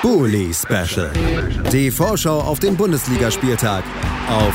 [0.00, 1.12] Bully Special.
[1.72, 3.82] Die Vorschau auf den Bundesligaspieltag
[4.28, 4.54] auf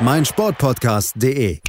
[0.00, 1.60] meinsportpodcast.de.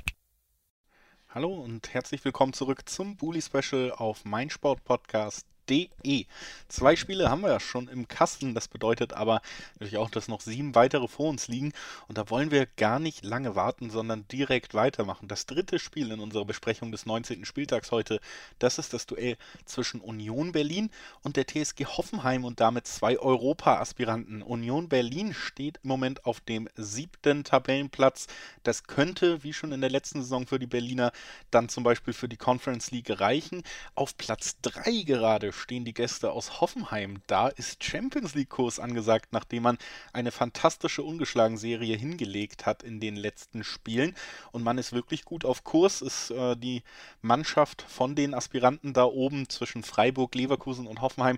[1.29, 6.25] Hallo und herzlich willkommen zurück zum Bully Special auf meinsportpodcast.de De.
[6.67, 8.53] Zwei Spiele haben wir ja schon im Kasten.
[8.53, 9.41] Das bedeutet aber
[9.73, 11.71] natürlich auch, dass noch sieben weitere vor uns liegen.
[12.09, 15.29] Und da wollen wir gar nicht lange warten, sondern direkt weitermachen.
[15.29, 17.45] Das dritte Spiel in unserer Besprechung des 19.
[17.45, 18.19] Spieltags heute,
[18.59, 20.89] das ist das Duell zwischen Union Berlin
[21.23, 24.41] und der TSG Hoffenheim und damit zwei Europa-Aspiranten.
[24.41, 28.27] Union Berlin steht im Moment auf dem siebten Tabellenplatz.
[28.63, 31.13] Das könnte, wie schon in der letzten Saison für die Berliner,
[31.49, 33.63] dann zum Beispiel für die Conference League reichen.
[33.95, 37.21] Auf Platz 3 gerade stehen die Gäste aus Hoffenheim.
[37.27, 39.77] Da ist Champions League-Kurs angesagt, nachdem man
[40.11, 44.15] eine fantastische Ungeschlagen-Serie hingelegt hat in den letzten Spielen.
[44.51, 46.01] Und man ist wirklich gut auf Kurs.
[46.01, 46.83] Ist äh, die
[47.21, 51.37] Mannschaft von den Aspiranten da oben zwischen Freiburg, Leverkusen und Hoffenheim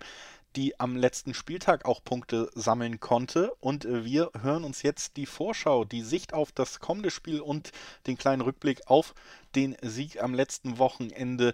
[0.56, 3.54] die am letzten Spieltag auch Punkte sammeln konnte.
[3.60, 7.72] Und äh, wir hören uns jetzt die Vorschau, die Sicht auf das kommende Spiel und
[8.08, 9.14] den kleinen Rückblick auf
[9.56, 11.54] den Sieg am letzten Wochenende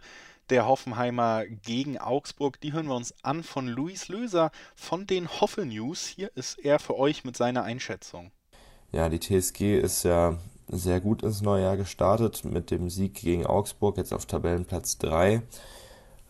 [0.49, 2.59] der Hoffenheimer gegen Augsburg.
[2.61, 6.07] Die hören wir uns an von Luis Löser von den Hoffel News.
[6.07, 8.31] Hier ist er für euch mit seiner Einschätzung.
[8.91, 13.45] Ja, die TSG ist ja sehr gut ins neue Jahr gestartet mit dem Sieg gegen
[13.45, 15.41] Augsburg, jetzt auf Tabellenplatz 3.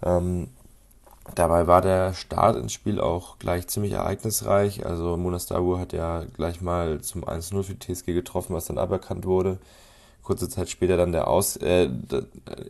[0.04, 0.50] Ähm,
[1.36, 4.86] dabei war der Start ins Spiel auch gleich ziemlich ereignisreich.
[4.86, 9.26] Also Munastabu hat ja gleich mal zum 1-0 für die TSG getroffen, was dann aberkannt
[9.26, 9.60] wurde
[10.24, 11.90] kurze Zeit später dann der Aus, äh,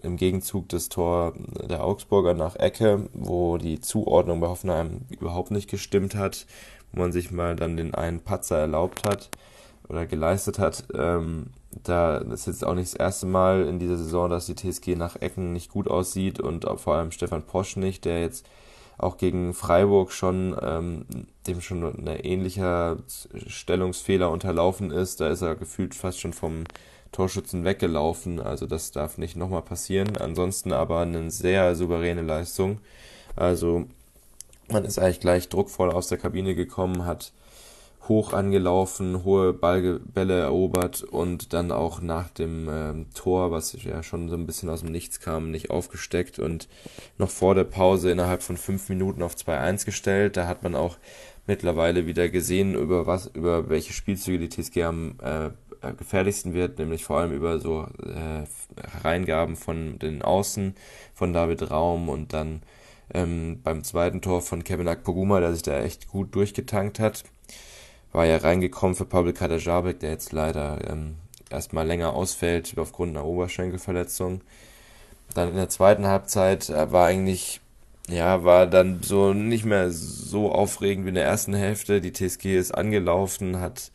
[0.03, 1.33] im Gegenzug das Tor
[1.69, 6.45] der Augsburger nach Ecke, wo die Zuordnung bei Hoffenheim überhaupt nicht gestimmt hat,
[6.91, 9.30] wo man sich mal dann den einen Patzer erlaubt hat
[9.89, 10.86] oder geleistet hat.
[10.94, 11.47] Ähm,
[11.83, 15.17] da ist jetzt auch nicht das erste Mal in dieser Saison, dass die TSG nach
[15.22, 18.45] Ecken nicht gut aussieht und vor allem Stefan Posch nicht, der jetzt
[18.97, 21.06] auch gegen Freiburg schon ähm,
[21.47, 22.97] dem schon ein ähnlicher
[23.47, 25.22] Stellungsfehler unterlaufen ist.
[25.22, 26.66] Da ist er gefühlt fast schon vom
[27.12, 28.40] Torschützen weggelaufen.
[28.40, 30.18] Also das darf nicht nochmal passieren.
[30.18, 32.80] Ansonsten aber eine sehr souveräne Leistung.
[33.36, 33.86] Also
[34.72, 37.31] man ist eigentlich gleich druckvoll aus der Kabine gekommen, hat
[38.08, 44.02] hoch angelaufen, hohe Ball, Bälle erobert und dann auch nach dem ähm, Tor, was ja
[44.02, 46.68] schon so ein bisschen aus dem Nichts kam, nicht aufgesteckt und
[47.18, 50.38] noch vor der Pause innerhalb von fünf Minuten auf 2-1 gestellt.
[50.38, 50.98] Da hat man auch
[51.46, 55.52] mittlerweile wieder gesehen, über was, über welche Spielzüge die TSG am äh,
[55.97, 58.45] gefährlichsten wird, nämlich vor allem über so äh,
[58.91, 60.75] Hereingaben von den Außen,
[61.13, 62.62] von David Raum und dann
[63.13, 67.23] ähm, beim zweiten Tor von Kevin Akpoguma, der sich da echt gut durchgetankt hat.
[68.12, 71.16] War ja reingekommen für Pavel Kadajabek, der jetzt leider ähm,
[71.50, 74.41] erstmal länger ausfällt aufgrund einer Oberschenkelverletzung.
[75.34, 77.62] Dann in der zweiten Halbzeit äh, war eigentlich,
[78.07, 82.01] ja, war dann so nicht mehr so aufregend wie in der ersten Hälfte.
[82.01, 83.91] Die TSG ist angelaufen, hat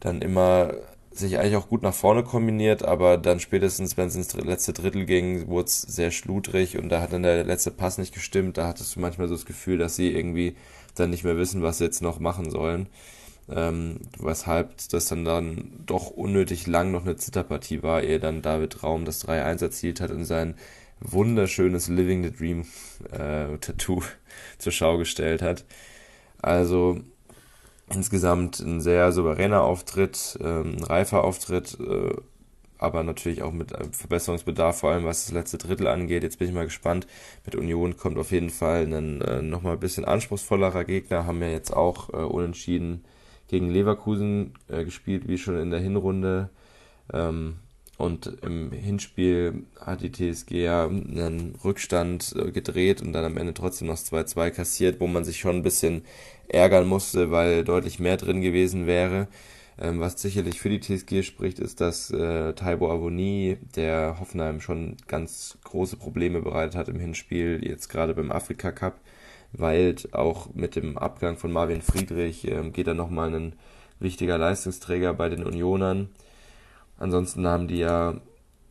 [0.00, 0.72] dann immer
[1.18, 5.04] sich eigentlich auch gut nach vorne kombiniert, aber dann spätestens, wenn es ins letzte Drittel
[5.04, 8.58] ging, wurde es sehr schludrig und da hat dann der letzte Pass nicht gestimmt.
[8.58, 10.56] Da hattest du manchmal so das Gefühl, dass sie irgendwie
[10.94, 12.88] dann nicht mehr wissen, was sie jetzt noch machen sollen.
[13.50, 18.82] Ähm, weshalb das dann, dann doch unnötig lang noch eine Zitterpartie war, ehe dann David
[18.82, 20.54] Raum das 3-1 erzielt hat und sein
[21.00, 22.66] wunderschönes Living the Dream
[23.10, 24.02] äh, Tattoo
[24.58, 25.64] zur Schau gestellt hat.
[26.42, 27.00] Also
[27.94, 32.14] insgesamt ein sehr souveräner Auftritt, ähm, ein reifer Auftritt, äh,
[32.78, 36.22] aber natürlich auch mit Verbesserungsbedarf, vor allem was das letzte Drittel angeht.
[36.22, 37.06] Jetzt bin ich mal gespannt.
[37.44, 41.48] Mit Union kommt auf jeden Fall ein äh, nochmal ein bisschen anspruchsvollerer Gegner, haben ja
[41.48, 43.04] jetzt auch äh, unentschieden
[43.48, 46.50] gegen Leverkusen äh, gespielt, wie schon in der Hinrunde.
[47.12, 47.56] Ähm,
[47.98, 53.54] und im Hinspiel hat die TSG ja einen Rückstand äh, gedreht und dann am Ende
[53.54, 56.02] trotzdem noch 2-2 kassiert, wo man sich schon ein bisschen
[56.46, 59.26] ärgern musste, weil deutlich mehr drin gewesen wäre.
[59.80, 64.96] Ähm, was sicherlich für die TSG spricht, ist, dass äh, Taibo Avoni, der Hoffenheim schon
[65.08, 69.00] ganz große Probleme bereitet hat im Hinspiel, jetzt gerade beim Afrika Cup,
[69.52, 73.54] weil auch mit dem Abgang von Marvin Friedrich äh, geht er nochmal ein
[73.98, 76.10] wichtiger Leistungsträger bei den Unionern.
[76.98, 78.14] Ansonsten haben die ja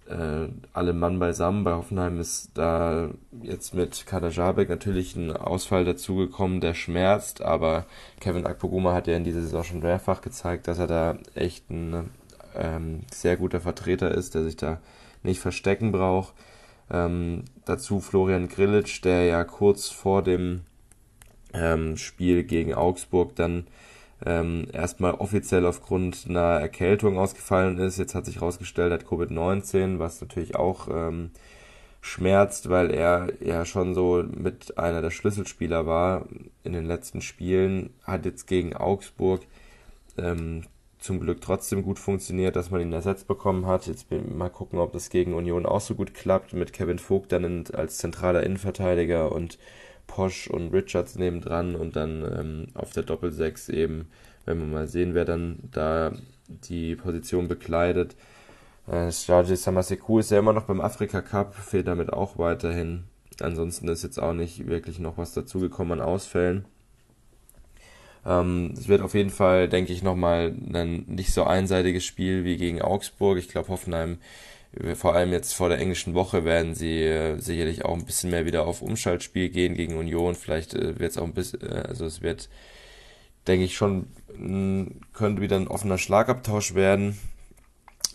[0.09, 1.63] äh, alle Mann beisammen.
[1.63, 3.09] Bei Hoffenheim ist da
[3.41, 7.85] jetzt mit Kader Jabek natürlich ein Ausfall dazugekommen, der schmerzt, aber
[8.19, 12.09] Kevin Akpoguma hat ja in dieser Saison schon mehrfach gezeigt, dass er da echt ein
[12.55, 14.79] ähm, sehr guter Vertreter ist, der sich da
[15.23, 16.33] nicht verstecken braucht.
[16.89, 20.61] Ähm, dazu Florian Grillitsch, der ja kurz vor dem
[21.53, 23.67] ähm, Spiel gegen Augsburg dann
[24.25, 27.97] ähm, erstmal offiziell aufgrund einer Erkältung ausgefallen ist.
[27.97, 31.31] Jetzt hat sich herausgestellt, er hat Covid-19, was natürlich auch ähm,
[32.01, 36.25] schmerzt, weil er ja schon so mit einer der Schlüsselspieler war
[36.63, 37.91] in den letzten Spielen.
[38.03, 39.41] Hat jetzt gegen Augsburg
[40.17, 40.63] ähm,
[40.99, 43.87] zum Glück trotzdem gut funktioniert, dass man ihn ersetzt bekommen hat.
[43.87, 47.65] Jetzt mal gucken, ob das gegen Union auch so gut klappt, mit Kevin Vogt dann
[47.73, 49.59] als zentraler Innenverteidiger und
[50.07, 54.07] Posch und Richards nebendran und dann ähm, auf der Doppelsechs eben,
[54.45, 56.13] wenn wir mal sehen, wer dann da
[56.47, 58.15] die Position bekleidet.
[58.87, 63.03] Äh, Shaji Samaseku ist ja immer noch beim Afrika Cup, fehlt damit auch weiterhin.
[63.41, 66.65] Ansonsten ist jetzt auch nicht wirklich noch was dazugekommen an Ausfällen.
[68.25, 72.57] Ähm, es wird auf jeden Fall, denke ich, nochmal ein nicht so einseitiges Spiel wie
[72.57, 73.37] gegen Augsburg.
[73.37, 74.17] Ich glaube, Hoffenheim,
[74.95, 78.45] vor allem jetzt vor der englischen Woche, werden sie äh, sicherlich auch ein bisschen mehr
[78.45, 80.35] wieder auf Umschaltspiel gehen gegen Union.
[80.35, 82.49] Vielleicht äh, wird es auch ein bisschen, äh, also es wird,
[83.47, 84.07] denke ich, schon,
[85.13, 87.17] könnte wieder ein offener Schlagabtausch werden.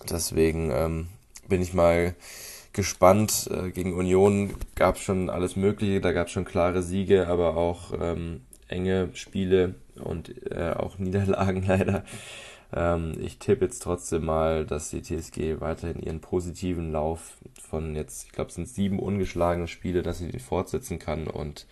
[0.08, 1.08] Deswegen ähm,
[1.48, 2.14] bin ich mal
[2.72, 3.48] gespannt.
[3.50, 7.56] Äh, gegen Union gab es schon alles Mögliche, da gab es schon klare Siege, aber
[7.56, 12.04] auch ähm, enge Spiele und äh, auch Niederlagen leider.
[12.74, 18.26] Ähm, ich tippe jetzt trotzdem mal, dass die TSG weiterhin ihren positiven Lauf von jetzt,
[18.26, 21.66] ich glaube, es sind sieben ungeschlagene Spiele, dass sie die fortsetzen kann und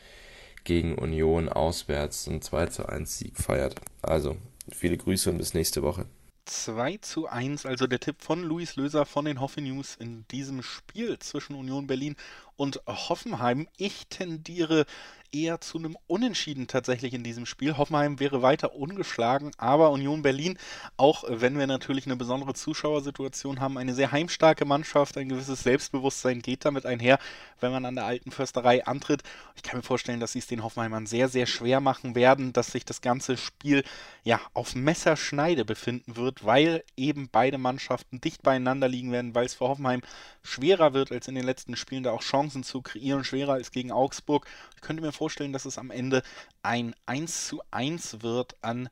[0.64, 3.80] gegen Union auswärts einen 2 zu 1 Sieg feiert.
[4.02, 4.36] Also,
[4.70, 6.06] viele Grüße und bis nächste Woche.
[6.50, 10.62] 2 zu 1, also der Tipp von Luis Löser von den Hoffe News in diesem
[10.62, 12.16] Spiel zwischen Union Berlin
[12.56, 13.68] und Hoffenheim.
[13.76, 14.84] Ich tendiere
[15.32, 17.76] eher zu einem Unentschieden tatsächlich in diesem Spiel.
[17.76, 20.58] Hoffenheim wäre weiter ungeschlagen, aber Union Berlin,
[20.96, 26.42] auch wenn wir natürlich eine besondere Zuschauersituation haben, eine sehr heimstarke Mannschaft, ein gewisses Selbstbewusstsein
[26.42, 27.18] geht damit einher,
[27.60, 29.22] wenn man an der alten Försterei antritt.
[29.56, 32.72] Ich kann mir vorstellen, dass sie es den Hoffenheimern sehr, sehr schwer machen werden, dass
[32.72, 33.84] sich das ganze Spiel
[34.24, 39.54] ja auf Messerschneide befinden wird, weil eben beide Mannschaften dicht beieinander liegen werden, weil es
[39.54, 40.02] für Hoffenheim
[40.42, 43.92] schwerer wird, als in den letzten Spielen da auch Chancen zu kreieren, schwerer als gegen
[43.92, 44.46] Augsburg.
[44.74, 46.22] Ich könnte mir vorstellen, dass es am Ende
[46.62, 48.88] ein 1 zu 1 wird an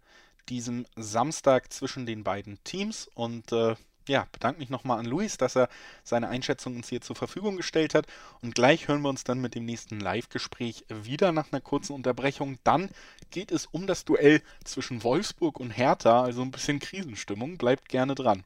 [0.51, 3.09] diesem Samstag zwischen den beiden Teams.
[3.15, 3.77] Und äh,
[4.07, 5.71] ja, bedanke mich nochmal an Luis, dass er
[6.05, 8.07] seine Einschätzung uns hier zur Verfügung gestellt hat.
[8.43, 12.59] Und gleich hören wir uns dann mit dem nächsten Live-Gespräch wieder nach einer kurzen Unterbrechung.
[12.63, 12.91] Dann
[13.31, 17.57] geht es um das Duell zwischen Wolfsburg und Hertha, also ein bisschen Krisenstimmung.
[17.57, 18.45] Bleibt gerne dran.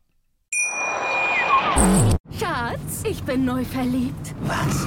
[2.39, 4.37] Schatz, ich bin neu verliebt.
[4.43, 4.87] Was?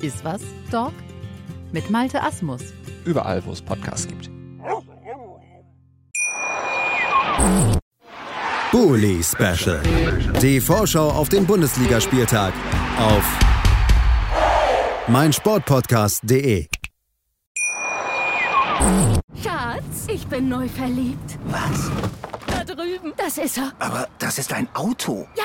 [0.00, 0.92] Ist was, Dog?
[1.72, 2.62] Mit Malte Asmus.
[3.04, 4.30] Überall, wo es Podcasts gibt.
[8.72, 9.82] Bully Special.
[10.42, 12.52] Die Vorschau auf den Bundesligaspieltag
[12.98, 13.24] auf
[15.08, 16.66] meinsportpodcast.de.
[19.42, 21.38] Schatz, ich bin neu verliebt.
[21.46, 21.90] Was?
[22.46, 23.12] Da drüben.
[23.16, 23.72] Das ist er.
[23.78, 25.26] Aber das ist ein Auto.
[25.36, 25.44] Ja,